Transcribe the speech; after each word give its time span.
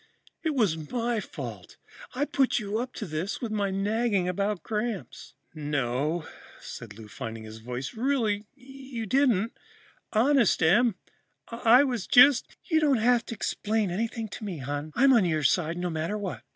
It 0.41 0.55
was 0.55 0.89
my 0.91 1.19
fault. 1.19 1.77
I 2.15 2.25
put 2.25 2.57
you 2.57 2.79
up 2.79 2.91
to 2.95 3.05
this 3.05 3.39
with 3.39 3.51
my 3.51 3.69
nagging 3.69 4.27
about 4.27 4.63
Gramps." 4.63 5.35
"No," 5.53 6.27
said 6.59 6.97
Lou, 6.97 7.07
finding 7.07 7.43
his 7.43 7.59
voice, 7.59 7.93
"really 7.93 8.47
you 8.55 9.05
didn't. 9.05 9.53
Honest, 10.11 10.63
Em, 10.63 10.95
I 11.49 11.83
was 11.83 12.07
just" 12.07 12.57
"You 12.71 12.79
don't 12.79 12.97
have 12.97 13.23
to 13.27 13.35
explain 13.35 13.91
anything 13.91 14.27
to 14.29 14.43
me, 14.43 14.57
hon. 14.57 14.91
I'm 14.95 15.13
on 15.13 15.23
your 15.23 15.43
side, 15.43 15.77
no 15.77 15.91
matter 15.91 16.17
what." 16.17 16.41